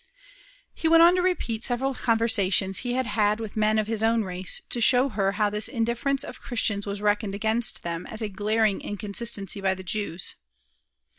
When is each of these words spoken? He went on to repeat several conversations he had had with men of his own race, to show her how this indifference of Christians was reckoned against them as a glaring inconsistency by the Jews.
He 0.73 0.87
went 0.87 1.03
on 1.03 1.15
to 1.15 1.21
repeat 1.21 1.63
several 1.63 1.93
conversations 1.93 2.79
he 2.79 2.93
had 2.93 3.05
had 3.05 3.39
with 3.39 3.55
men 3.55 3.77
of 3.77 3.85
his 3.85 4.01
own 4.01 4.23
race, 4.23 4.59
to 4.71 4.81
show 4.81 5.09
her 5.09 5.33
how 5.33 5.51
this 5.51 5.67
indifference 5.67 6.23
of 6.23 6.41
Christians 6.41 6.87
was 6.87 7.03
reckoned 7.03 7.35
against 7.35 7.83
them 7.83 8.07
as 8.07 8.19
a 8.23 8.27
glaring 8.27 8.81
inconsistency 8.81 9.61
by 9.61 9.75
the 9.75 9.83
Jews. 9.83 10.33